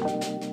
[0.00, 0.49] you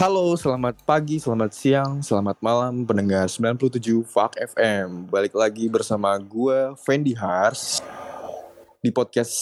[0.00, 5.12] Halo, selamat pagi, selamat siang, selamat malam pendengar 97 Fuck FM.
[5.12, 7.84] Balik lagi bersama gue Fendi Hars
[8.80, 9.36] di podcast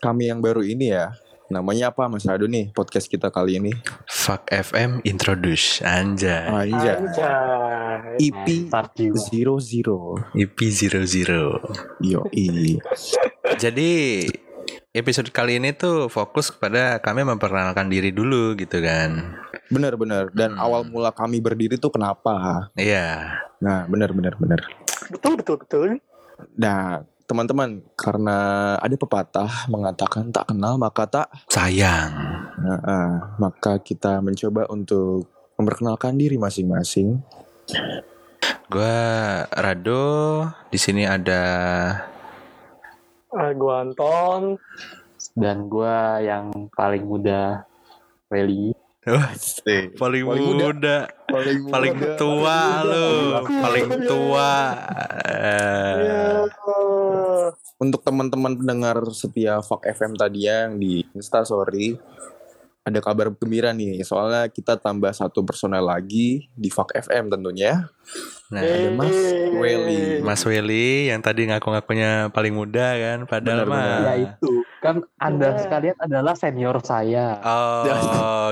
[0.00, 1.12] kami yang baru ini ya.
[1.52, 3.76] Namanya apa Mas Ado nih podcast kita kali ini?
[4.08, 7.04] Fuck FM Introduce Anjay Anja.
[7.04, 8.16] Anjay.
[9.12, 10.16] Zero Zero.
[10.32, 12.24] EP 00 Yo,
[13.60, 14.24] Jadi
[14.98, 20.32] episode kali ini tuh fokus kepada kami memperkenalkan diri dulu gitu kan Bener-bener.
[20.32, 20.64] Dan Hmm.
[20.64, 22.68] awal mula kami berdiri tuh kenapa?
[22.74, 24.60] Iya Nah, bener-bener bener.
[25.08, 25.88] Betul betul betul.
[26.54, 28.38] Nah, teman-teman, karena
[28.78, 32.10] ada pepatah mengatakan tak kenal maka tak sayang
[32.58, 37.20] Nah, ah, maka kita mencoba untuk memperkenalkan diri masing-masing.
[38.68, 38.96] Gua
[39.48, 40.04] Rado
[40.68, 41.40] di sini ada
[43.28, 44.56] Uh, gua Anton.
[45.34, 47.66] dan gua yang paling muda
[48.28, 48.72] Rally.
[49.08, 50.64] Wah, Paling paling, Paling muda.
[50.68, 53.08] muda, paling, muda, tua paling lu,
[53.48, 54.50] paling tua.
[55.32, 56.44] Eh,
[57.78, 61.96] Untuk teman-teman pendengar setia Fuck FM tadi ya, yang di Insta Story,
[62.88, 64.00] ada kabar gembira nih.
[64.00, 67.88] Soalnya kita tambah satu personel lagi di Fuck FM tentunya.
[68.48, 69.16] Nah, Ada Mas.
[69.52, 70.00] Welly.
[70.20, 73.76] Mas Willy yang tadi ngaku-ngakunya paling muda kan, padahal Benar, mah.
[73.76, 74.00] benar.
[74.00, 75.58] ya itu kan anda Ya.
[75.58, 77.82] sekalian adalah senior saya Oh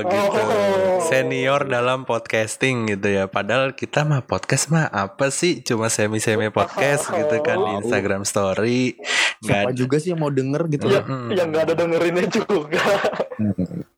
[0.03, 0.99] gitu Oh.
[0.99, 7.07] Senior dalam podcasting gitu ya Padahal kita mah podcast mah apa sih Cuma semi-semi podcast
[7.09, 7.79] gitu kan Di Wow.
[7.79, 8.99] Instagram story
[9.39, 11.03] Siapa Nggak juga sih yang mau denger gitu Ya, ya?
[11.33, 12.83] Yang nggak ada dengerinnya juga.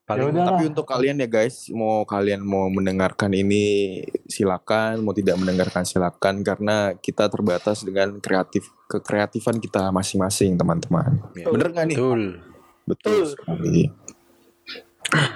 [0.10, 0.42] Paling Ya.
[0.42, 6.42] Tapi untuk kalian ya guys, mau kalian mau mendengarkan ini silakan, mau tidak mendengarkan silakan
[6.42, 11.22] karena kita terbatas dengan kreatif kekreatifan kita masing-masing teman-teman.
[11.38, 11.45] Ya.
[11.54, 11.98] Bener nggak nih?
[12.02, 12.22] Betul
[12.89, 13.30] Betul Betul.
[13.38, 13.80] sekali.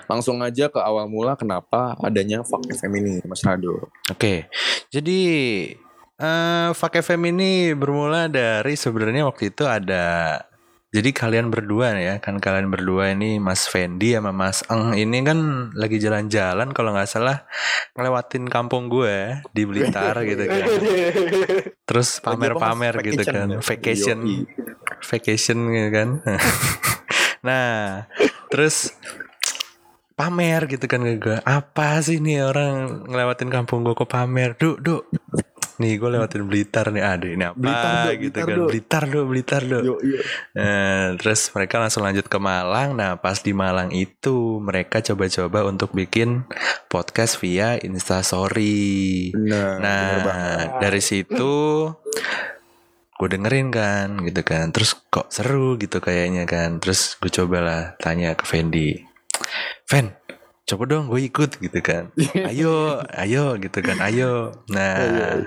[0.09, 3.89] Langsung aja ke awal mula kenapa adanya Fuck FM ini, Mas Rado.
[4.09, 4.49] Oke
[4.89, 5.21] Jadi
[6.17, 10.37] eh Fuck FM ini bermula dari sebenarnya waktu itu ada
[10.93, 15.73] jadi kalian berdua ya kan kalian berdua ini Mas Fendi sama Mas Eng ini kan
[15.73, 17.49] lagi jalan-jalan kalau nggak salah
[17.97, 20.67] ngelewatin kampung gue di Blitar gitu kan.
[21.89, 23.59] Terus pamer-pamer gitu kan, ya?
[23.61, 24.45] vacation, Yoi.
[25.01, 26.09] vacation gitu kan.
[27.47, 28.05] nah,
[28.53, 28.93] terus
[30.13, 31.37] pamer gitu kan ke gue.
[31.41, 34.53] Apa sih nih orang ngelewatin kampung gue kok pamer?
[34.61, 35.09] Duk, duk.
[35.81, 38.57] Nih gue lewatin Blitar nih, ada ini apa Blitar, Duk, gitu Blitar, kan.
[38.57, 38.69] Duk.
[38.69, 39.81] Blitar, duk, Blitar, duk.
[39.81, 40.19] Yo, yo.
[40.53, 42.89] Nah, terus mereka langsung lanjut ke Malang.
[42.93, 46.45] Nah, pas di Malang itu mereka coba-coba untuk bikin
[46.93, 49.33] podcast via Instastory.
[49.33, 50.67] Nah, banget.
[50.77, 51.53] dari situ
[53.13, 54.69] gue dengerin kan gitu kan.
[54.69, 56.77] Terus kok seru gitu kayaknya kan.
[56.77, 58.99] Terus gue cobalah tanya ke Fendi.
[59.89, 60.13] Fen,
[60.63, 62.07] coba dong gue ikut gitu kan.
[62.49, 63.99] Ayo, ayo gitu kan.
[63.99, 64.55] Ayo.
[64.67, 65.43] Nah,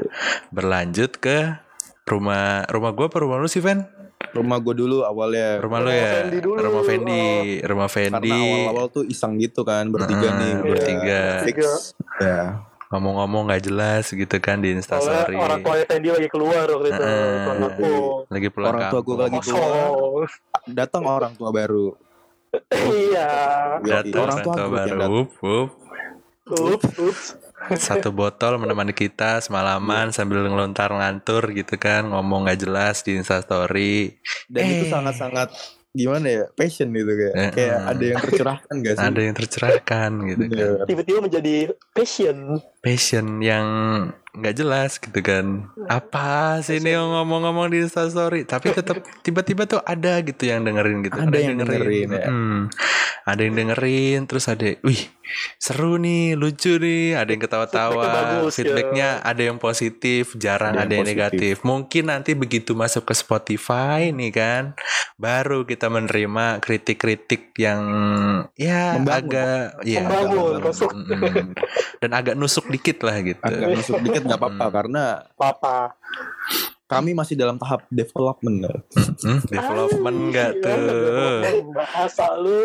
[0.50, 1.56] berlanjut ke
[2.04, 3.88] rumah rumah gue apa rumah lu sih Fen?
[4.31, 5.56] Rumah gue dulu awalnya.
[5.59, 6.12] Rumah lu Rumah ya?
[6.21, 6.59] Fendi dulu.
[6.59, 7.25] Rumah Fendi,
[7.62, 8.32] rumah Karena Fendi.
[8.37, 10.53] awal-awal tuh iseng gitu kan, bertiga Heeh, nih.
[10.62, 11.21] bertiga.
[11.44, 11.59] Fix.
[12.21, 12.41] Ya.
[12.87, 15.34] Ngomong-ngomong nggak jelas gitu kan di Soalnya Instastory.
[15.34, 17.03] orang tuanya Fendi lagi keluar waktu itu.
[17.66, 17.91] Aku.
[18.28, 19.88] Lagi pulang Orang tua gue lagi keluar,
[20.69, 21.87] datang orang tua baru.
[22.73, 23.29] Iya.
[23.81, 25.19] Datang orang tua baru.
[26.47, 27.25] Ups, ups.
[27.75, 34.15] Satu botol menemani kita semalaman sambil ngelontar ngantur gitu kan, ngomong nggak jelas di Instastory.
[34.47, 34.93] Dan itu Eh.
[34.93, 35.51] sangat-sangat
[35.91, 37.35] gimana ya, passion gitu kayak.
[37.35, 37.91] Eh, Kayak eh.
[37.91, 39.06] ada yang tercerahkan gak sih?
[39.09, 40.87] Ada yang tercerahkan gitu kan.
[40.87, 41.55] Tiba-tiba menjadi
[41.97, 42.61] passion.
[42.84, 43.67] Passion yang
[44.37, 45.73] nggak jelas gitu kan.
[45.89, 51.00] Apa sih ini yang ngomong-ngomong di Instastory, tapi tetap tiba-tiba tuh ada gitu yang dengerin
[51.09, 51.17] gitu.
[51.17, 52.29] Ada yang dengerin, ya.
[52.29, 52.61] Hmm.
[53.26, 55.03] Ada yang dengerin, terus ada, wih
[55.59, 60.87] seru nih, lucu nih, ada yang Feedbacknya ketawa-tawa, bagus, feedbacknya ada yang positif, jarang Ada
[60.87, 61.55] ada yang yang, negatif.
[61.67, 64.62] Mungkin nanti begitu masuk ke Spotify nih kan,
[65.19, 67.82] baru kita menerima kritik-kritik yang
[68.55, 69.19] ya Membangun.
[69.19, 70.61] agak ya Membangun.
[70.62, 71.47] Mm,
[71.99, 73.41] dan agak nusuk dikit lah gitu.
[73.41, 74.75] Agak masuk dikit nggak apa-apa Hmm.
[74.75, 75.05] karena
[75.35, 75.79] Papa.
[76.87, 78.71] kami masih dalam tahap development.
[79.19, 81.75] Hmm, development enggak Iya, tuh?
[81.75, 82.62] Bahasa lu.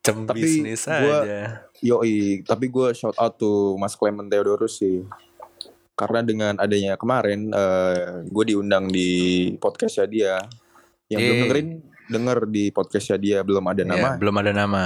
[0.00, 1.40] Cem Tapi bisnis gua- aja.
[1.80, 5.02] Yoi, tapi gue shout out to Mas Clement Theodorus sih.
[5.92, 7.50] Karena dengan adanya kemarin,
[8.24, 9.10] gue diundang di
[9.56, 10.34] podcastnya dia.
[11.08, 11.26] Yang Iya.
[11.26, 11.68] belum dengerin
[12.10, 14.08] denger di podcastnya dia belum ada Iya, nama.
[14.16, 14.84] belum ada nama.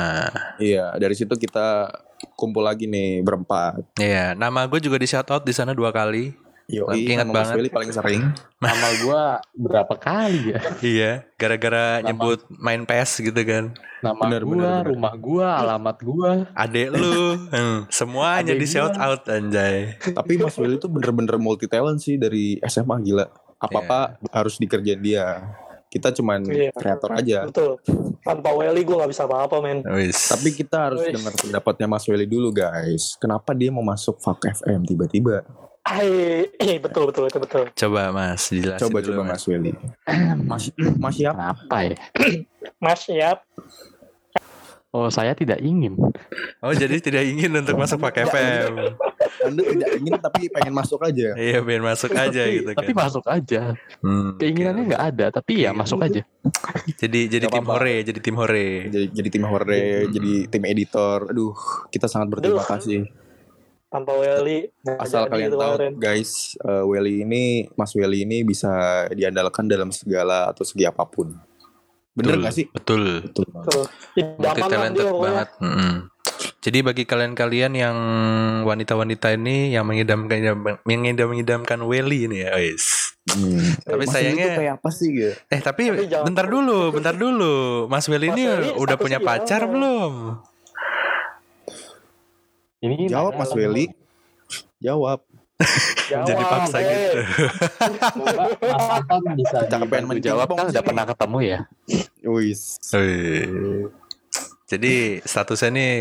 [0.56, 1.88] Iya, dari situ kita
[2.34, 3.96] kumpul lagi nih berempat.
[3.96, 6.36] Iya, nama gue juga di shout out di sana dua kali.
[6.64, 7.54] Yoi, Ingat Mas banget.
[7.60, 8.24] Willy paling sering.
[8.64, 9.22] Nama gua
[9.52, 10.60] berapa kali ya?
[10.80, 13.76] Iya, gara-gara Nama- nyebut main PES gitu kan.
[14.00, 14.84] Nama Bener, gua, bener, bener.
[14.88, 16.30] rumah gua, alamat gua.
[16.56, 19.12] Adek lu, hmm, semuanya Adek di shout gua.
[19.12, 20.00] out anjay.
[20.00, 23.28] Tapi Mas Willy tuh bener-bener multi talent sih dari SMA gila.
[23.60, 25.44] Apa-apa harus dikerjain dia.
[25.94, 26.74] Kita cuman Iya.
[26.74, 27.46] kreator aja.
[27.46, 27.78] Betul.
[28.18, 29.86] Tanpa Welly gue gak bisa apa-apa men.
[30.10, 33.14] Tapi kita harus dengar pendapatnya Mas Willy dulu guys.
[33.16, 35.46] Kenapa dia mau masuk Fuck FM tiba-tiba?
[35.84, 37.68] Eh, eh, betul betul itu betul.
[37.70, 39.32] coba Mas jelasin Coba dulu, coba Mas.
[39.36, 39.72] Mas Willy.
[40.50, 40.64] Mas
[40.98, 41.34] Mas siap?
[41.36, 41.96] Kenapa ya?
[42.82, 43.38] Mas siap.
[44.90, 45.98] Oh, saya tidak ingin.
[46.62, 48.94] Oh, jadi tidak ingin untuk masuk Pak FM.
[49.40, 51.28] Anda tidak ingin tapi pengen masuk aja.
[51.34, 52.78] Iya, biar masuk aja Tapi- gitu kan.
[52.78, 53.62] Tapi masuk aja.
[53.98, 56.22] Hmm, Keinginannya nggak ada, tapi ya masuk aja.
[56.94, 57.74] Jadi jadi Gak tim apa-apa.
[57.76, 58.68] hore, jadi tim hore.
[58.86, 60.10] Jadi jadi tim hore, Hmm.
[60.10, 61.18] jadi tim editor.
[61.28, 61.54] Aduh,
[61.88, 62.70] kita sangat berterima Aduh.
[62.70, 63.02] kasih.
[63.86, 64.74] Tanpa Welly.
[64.96, 65.92] Asal kalian itu tahu kemarin.
[65.96, 67.42] guys, eh, Welly ini
[67.72, 68.70] Mas Welly ini bisa
[69.08, 71.30] diandalkan dalam segala atau segi apa pun.
[72.10, 72.66] Bener Betul, gak sih?
[72.68, 73.02] Betul.
[73.22, 73.46] Betul.
[73.64, 73.86] Tuh.
[74.14, 75.30] Multi lah talented dia pokoknya.
[75.34, 75.48] banget.
[76.64, 77.96] Jadi bagi kalian-kalian yang
[78.64, 80.40] wanita-wanita ini yang mengidamkan
[80.88, 83.12] mengidam-idamkan Welly ini ya, guys.
[83.28, 83.76] Hmm.
[83.84, 85.36] Tapi sayangnya tuh kayak apa sih gitu?
[85.52, 87.84] Eh tapi, Tapi bentar dulu, bentar dulu.
[87.92, 89.72] Mas Welly ini Welly udah punya pacar gimana?
[89.76, 90.12] belum?
[92.80, 93.52] Ini Jawab Mas?
[93.52, 93.92] Welly.
[94.80, 95.20] Jawab.
[96.08, 96.84] Jawab, Jadi paksa eh.
[96.84, 97.20] gitu.
[98.24, 101.58] Coba, Mas Anton bisa Cakapan dibantu main jawab pingpong kan udah pernah ketemu ya?
[102.24, 102.60] Wis.
[104.64, 105.92] Jadi statusnya nih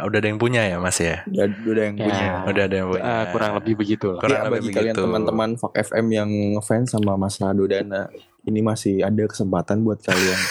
[0.00, 1.20] udah ada yang punya ya Mas ya?
[1.28, 2.04] Udah, udah yang Ya.
[2.08, 2.28] punya.
[2.48, 3.02] Udah ada yang punya.
[3.04, 4.18] Eh, kurang lebih begitu lah.
[4.18, 5.00] Kurang ya, lebih bagi kalian begitu.
[5.04, 8.08] teman-teman Fuck FM yang ngefans sama Mas Rado Dana,
[8.42, 10.40] ini masih ada kesempatan buat kalian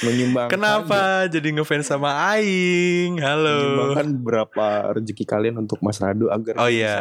[0.00, 3.20] menyumbangkan Kenapa jadi ngefans sama Aing?
[3.20, 3.56] Halo.
[3.56, 4.66] menyumbangkan beberapa
[4.96, 6.96] rezeki kalian untuk Mas Rado agar Oh iya,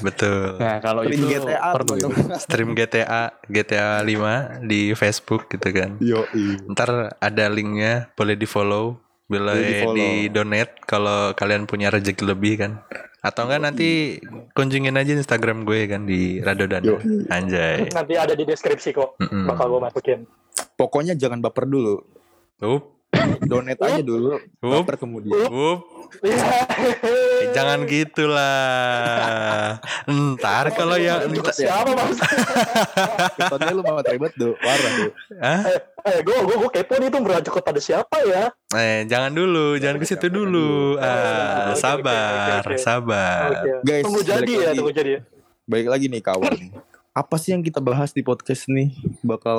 [0.00, 0.60] betul.
[0.60, 2.08] Nah, kalau Stream itu GTA perlu itu.
[2.40, 5.96] Stream GTA GTA 5 di Facebook gitu kan.
[6.00, 6.68] Yoi.
[6.68, 9.96] Ntar ada linknya, boleh di follow, boleh Boleh di-follow.
[9.96, 12.72] di donate kalau kalian punya rezeki lebih kan.
[13.18, 14.22] Atau enggak nanti
[14.54, 16.86] kunjungin aja Instagram gue kan di Radodana.
[16.86, 17.26] Yoi.
[17.28, 17.90] Anjay.
[17.90, 19.18] Nanti ada di deskripsi kok.
[19.18, 19.48] Mm-mm.
[19.50, 20.20] Bakal gue masukin.
[20.78, 21.98] Pokoknya jangan baper dulu.
[22.58, 22.82] Up,
[23.40, 25.46] Donate aja dulu, up, baper kemudian.
[25.46, 25.78] up.
[26.08, 29.76] Eh, jangan gitulah.
[30.04, 32.18] Ntar kalau yang siapa mas?
[33.38, 35.10] Ketonnya lu mau terlibat tuh, parah tuh.
[35.38, 35.60] Hah?
[36.02, 38.50] eh, gue gue gue kepo nih tuh berajuk pada siapa ya?
[38.72, 40.96] Eh, jangan dulu, jangan ke situ dulu.
[40.98, 42.80] Ah, Oke, oke, oke, sabar, oke, oke.
[42.80, 43.48] sabar.
[43.52, 43.70] Oke.
[43.84, 45.12] Guys, Tunggu jadi ya, tunggu jadi.
[45.64, 46.54] Balik lagi nih kawan.
[47.16, 48.94] Apa sih yang kita bahas di podcast nih?
[49.26, 49.58] Bakal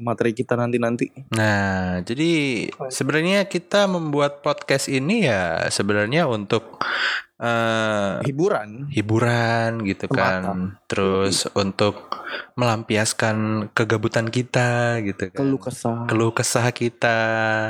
[0.00, 1.12] materi kita nanti-nanti.
[1.36, 6.80] Nah, jadi sebenarnya kita membuat podcast ini ya sebenarnya untuk
[7.38, 8.90] eh Hiburan.
[8.90, 10.74] hiburan gitu kan.
[10.90, 12.10] Terus untuk
[12.58, 15.38] melampiaskan kegabutan kita gitu kan.
[15.38, 15.98] Keluh kesah.
[16.10, 17.20] Keluh kesah kita.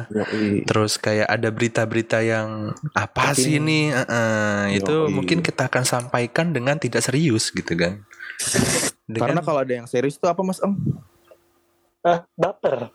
[0.08, 0.64] Yoi.
[0.64, 3.92] Terus kayak ada berita-berita yang apa Tapi- sih ini?
[3.92, 8.06] Eh, eh, itu mungkin kita akan sampaikan dengan tidak serius gitu kan.
[9.08, 10.76] Karena Dengan- kalau ada yang serius tuh apa Mas Em?
[12.04, 12.92] Ah, baper.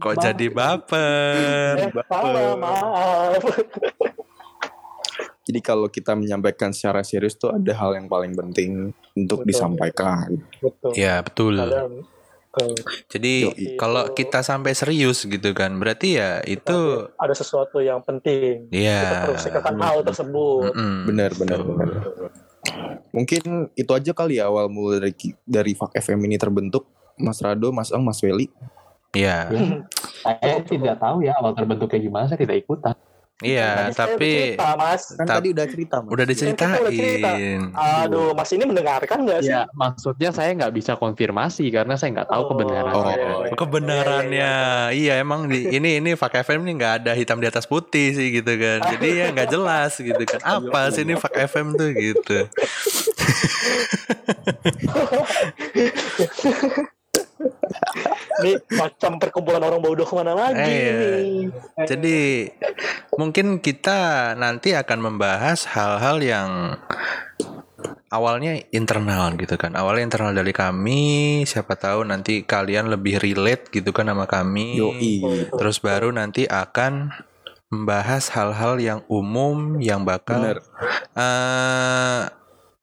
[0.00, 1.76] kok jadi baper.
[1.78, 3.42] Eh, salah, maaf.
[5.44, 9.48] Jadi kalau kita menyampaikan secara serius tuh ada hal yang paling penting untuk Betul.
[9.52, 10.28] disampaikan.
[10.58, 10.92] Betul.
[10.96, 11.54] Ya, betul.
[11.60, 11.92] Kadang,
[12.58, 12.74] eh,
[13.12, 13.66] Jadi Yoi.
[13.76, 18.72] kalau kita sampai serius gitu kan, berarti ya itu ada sesuatu yang penting.
[18.72, 19.60] Kita ya.
[19.60, 20.72] perlu hal tersebut.
[21.06, 21.76] Benar, benar, Betul.
[21.76, 22.43] benar.
[23.14, 25.14] Mungkin itu aja kali ya awal mula dari
[25.46, 26.88] dari Fak FM ini terbentuk.
[27.14, 28.50] Mas Rado, Mas Eng, Mas Weli.
[29.14, 29.46] Iya,
[30.26, 32.98] Saya tidak tahu ya awal terbentuknya gimana, saya tidak ikutan.
[33.44, 33.70] Iya.
[33.88, 35.02] Saya Tapi cerita, mas.
[35.12, 36.10] Kan tadi udah cerita, Mas.
[36.10, 36.80] udah Kan kita udah cerita.
[36.90, 37.60] diceritain.
[37.72, 39.52] Aduh, mas ini mendengarkan nggak sih?
[39.52, 42.94] Ya, maksudnya saya nggak bisa konfirmasi karena saya nggak tahu Oh, kebenarannya.
[42.94, 43.54] Oh, iya, iya.
[43.54, 44.52] Kebenarannya,
[44.92, 48.28] iya emang di, ini ini Fak FM ini nggak ada hitam di atas putih sih
[48.32, 48.78] gitu kan.
[48.90, 50.40] Jadi ya nggak jelas gitu kan.
[50.42, 52.36] Apa sih ini Fak FM tuh gitu.
[58.34, 60.92] Ini macam perkumpulan orang bodoh ke mana lagi Eh, iya.
[60.92, 61.32] nih?
[61.86, 62.18] Jadi
[63.14, 66.50] mungkin kita nanti akan membahas hal-hal yang
[68.10, 69.74] awalnya internal gitu kan.
[69.74, 71.02] Awalnya internal dari kami,
[71.42, 74.78] siapa tahu nanti kalian lebih relate gitu kan sama kami.
[74.78, 75.14] Yoi.
[75.50, 77.10] Terus baru nanti akan
[77.74, 80.58] membahas hal-hal yang umum yang bakal Bener.
[81.18, 82.22] eh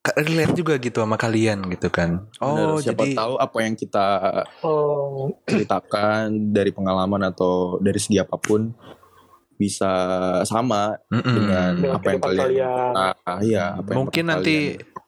[0.04, 2.28] ka- relate juga gitu sama kalian gitu kan.
[2.36, 4.08] Bener, Oh, siapa jadi tahu apa yang kita
[4.68, 8.76] Oh, ceritakan dari pengalaman atau dari segi apa pun
[9.62, 9.92] bisa
[10.50, 11.36] sama Mm-mm.
[11.38, 12.92] dengan Dengan apa yang kalian kalian.
[12.98, 14.56] ah, iya, apa yang mungkin nanti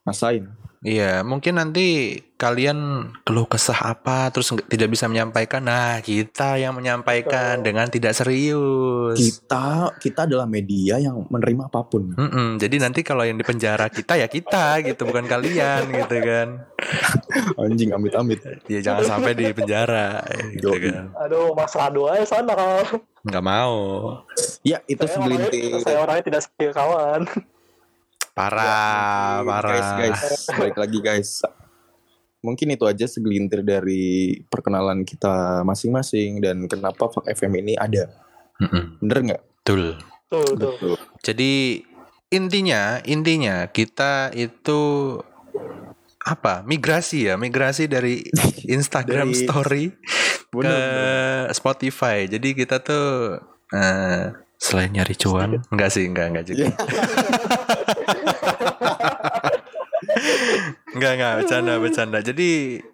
[0.05, 0.45] rasain.
[0.83, 5.63] Iya, mungkin nanti kalian keluh kesah apa terus tidak bisa menyampaikan.
[5.63, 7.71] Nah, kita yang menyampaikan Betul.
[7.71, 9.15] dengan tidak serius.
[9.15, 12.11] Kita kita adalah media yang menerima apa pun.
[12.19, 16.47] Mm-mm, jadi nanti kalau yang di penjara kita ya kita gitu, bukan kalian gitu kan.
[17.55, 18.43] Anjing amit-amit.
[18.67, 20.19] Ya jangan sampai di penjara
[20.51, 21.15] gitu kan.
[21.15, 22.83] aduh Mas Rado aja sana kalau
[23.23, 23.77] Nggak mau.
[24.61, 27.21] Ya, itu saya orangnya, segelintir saya orangnya tidak setia kawan.
[28.33, 29.71] Parah, parah.
[29.71, 29.89] Guys,
[30.19, 30.23] guys,
[30.57, 31.31] balik lagi guys.
[32.43, 38.11] Mungkin itu aja segelintir dari perkenalan kita masing-masing dan kenapa Fak FM ini ada.
[38.59, 39.43] Mm-mm, Bener nggak?
[39.63, 39.83] Betul.
[40.27, 40.73] Tuh, tuh.
[40.75, 40.93] Betul.
[41.23, 41.53] Jadi
[42.33, 44.81] intinya intinya kita itu
[46.23, 48.23] apa migrasi ya migrasi dari
[48.75, 49.83] Instagram Dari- Story
[50.61, 52.29] ke Bener, Spotify.
[52.29, 53.39] Jadi kita tuh
[53.73, 54.29] eh,
[54.61, 56.65] selain nyari cuan, enggak sih enggak enggak juga.
[56.69, 56.73] Iya.
[60.93, 62.19] Enggak enggak bercanda bercanda.
[62.21, 62.49] Jadi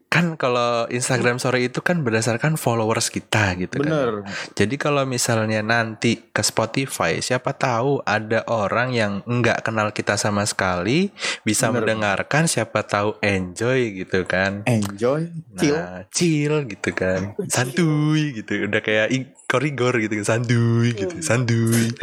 [0.10, 3.86] kan kalau Instagram Story itu kan berdasarkan followers kita gitu kan.
[3.86, 4.12] Bener.
[4.58, 10.50] Jadi kalau misalnya nanti ke Spotify, siapa tahu ada orang yang enggak kenal kita sama
[10.50, 11.13] sekali
[11.46, 11.94] bisa Bener.
[11.94, 14.65] mendengarkan, siapa tahu enjoy gitu kan.
[14.65, 15.29] Enjoy,
[15.62, 15.77] chill.
[15.77, 17.38] Nah, chill gitu kan.
[17.46, 18.65] Santuy gitu.
[18.65, 19.13] Udah kayak
[19.46, 20.41] korigor gitu kan.
[20.41, 21.22] Santuy gitu.
[21.22, 21.94] Santuy.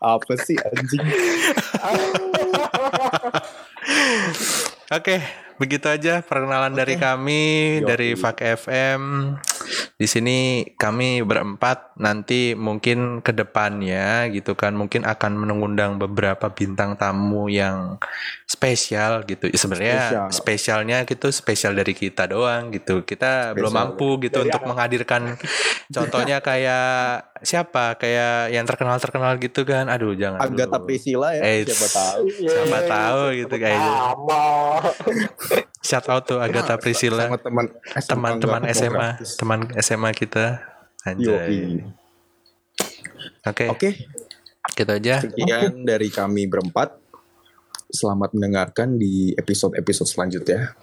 [0.00, 1.04] Apa sih anjing?
[4.92, 5.22] Oke,
[5.60, 7.04] begitu aja perkenalan dari Oke.
[7.04, 7.42] kami
[7.76, 7.84] Yoi.
[7.84, 9.36] dari Fak FM.
[9.94, 10.38] Di sini
[10.72, 18.00] kami berempat nanti mungkin ke depannya gitu kan mungkin akan mengundang beberapa bintang tamu yang
[18.44, 19.52] spesial gitu.
[19.52, 20.26] Sebenarnya Spesial.
[20.32, 23.04] spesialnya gitu spesial dari kita doang gitu.
[23.04, 23.86] Kita belum Spesial.
[23.86, 24.68] mampu gitu Dari untuk anak.
[24.72, 25.22] menghadirkan
[25.88, 26.88] contohnya kayak
[27.40, 27.94] siapa?
[27.94, 29.86] Kayak yang terkenal-terkenal gitu kan.
[29.86, 30.80] Aduh, jangan Agatha.
[30.80, 32.20] Priscilla ya, Eh, siapa tahu.
[32.32, 34.44] Siapa tahu gitu kayak Sama.
[35.80, 37.66] Shout out tuh Agatha Priscilla, Sama teman
[37.96, 39.30] SMA teman-teman SMA, gratis.
[39.36, 40.44] teman SMA kita.
[41.02, 41.80] Anjay.
[43.40, 43.90] Oke, Oke,
[44.76, 45.24] gitu aja.
[45.24, 47.00] sekian dari kami berempat.
[47.90, 50.76] Selamat mendengarkan di episode-episode selanjutnya.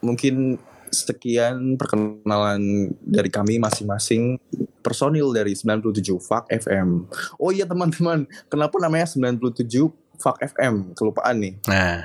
[0.00, 2.62] Mungkin sekian perkenalan
[2.98, 4.40] dari kami masing-masing
[4.80, 6.88] personil dari 97 FAK FM.
[7.36, 10.74] Oh iya teman-teman, kenapa namanya 97 FAK FM?
[10.96, 11.54] Kelupaan nih.
[11.68, 11.96] Nah,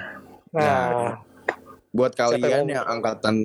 [0.51, 1.15] Nah,
[1.91, 3.35] Buat Siapa kalian yang yang angkatan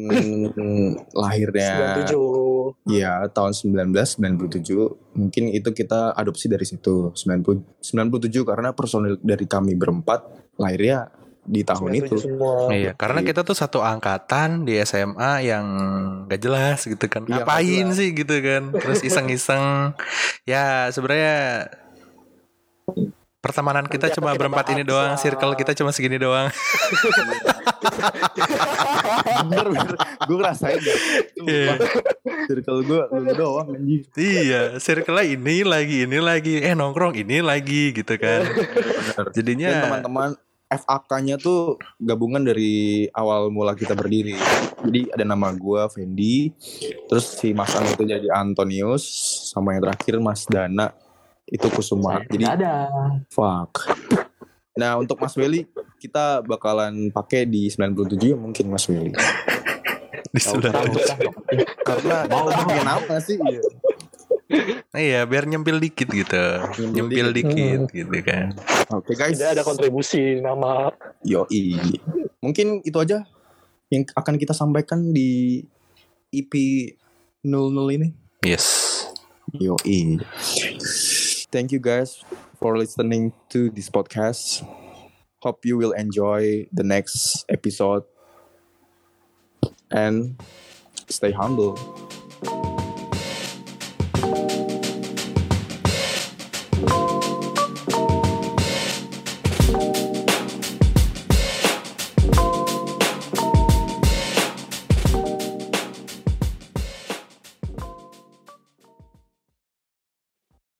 [1.26, 2.94] lahirnya 97.
[2.94, 7.10] ya tahun 1997, mungkin itu kita adopsi dari situ.
[7.10, 10.30] 90 97 karena personil dari kami berempat
[10.62, 11.10] lahirnya
[11.46, 12.16] di tahun 97 itu.
[12.22, 12.70] semua.
[12.74, 15.66] iya, karena kita tuh satu angkatan di SMA yang
[16.26, 17.26] gak jelas gitu kan.
[17.26, 18.74] Iya, Ngapain sih gitu kan?
[18.74, 19.94] Terus iseng-iseng.
[20.46, 21.66] ya sebenarnya
[23.46, 26.50] pertemanan kita Nanti cuma kita berempat ini doang, circle kita cuma segini doang.
[29.46, 29.94] bener bener,
[30.26, 30.96] gue ngerasain ya.
[31.46, 31.74] Iya.
[32.50, 34.02] Circle gue lu doang anjing.
[34.18, 38.50] iya, circle ini lagi, ini lagi, eh nongkrong ini lagi gitu kan.
[39.30, 40.30] Jadinya Dan teman-teman
[40.66, 44.34] FAK-nya tuh gabungan dari awal mula kita berdiri.
[44.82, 46.50] Jadi ada nama gua Fendi,
[47.06, 49.06] terus si Mas Ang itu jadi Antonius,
[49.54, 50.90] sama yang terakhir Mas Dana
[51.46, 52.22] itu Kusuma.
[52.26, 52.74] Jadi Tidak ada.
[53.30, 53.86] fuck.
[54.76, 55.64] Nah untuk Mas Willy
[55.96, 59.14] kita bakalan pakai di 97 ya mungkin Mas Willy.
[60.36, 60.92] di Tahu, sebelah tahu.
[61.80, 63.40] Karena mau pakai nama sih.
[63.40, 63.62] Iya.
[64.94, 66.44] Iya, biar nyempil dikit gitu.
[66.78, 68.52] Nyempil Nyempil dikit gitu kan.
[68.94, 69.40] Oke guys.
[69.40, 70.92] Tidak ada kontribusi nama
[71.24, 71.74] Yoi.
[72.44, 73.26] Mungkin itu aja
[73.90, 75.62] yang akan kita sampaikan di
[76.30, 76.52] EP
[77.42, 78.08] 00 ini.
[78.46, 78.92] Yes.
[79.56, 80.20] Yoi.
[81.50, 82.22] Thank you guys
[82.60, 84.66] for listening to this podcast.
[85.42, 88.04] Hope you will enjoy the next episode
[89.90, 90.40] and
[91.08, 91.78] stay humble.